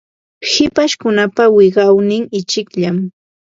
[0.51, 2.97] Hipashkunapa wiqawnin ichikllam.